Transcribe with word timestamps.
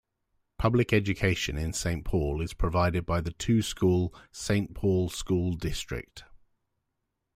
Public 0.57 0.93
education 0.93 1.59
in 1.59 1.73
Saint 1.73 2.03
Paul 2.05 2.41
is 2.41 2.55
provided 2.55 3.05
by 3.05 3.21
the 3.21 3.33
two-school 3.33 4.11
Saint 4.31 4.73
Paul 4.73 5.09
School 5.11 5.53
District. 5.53 6.23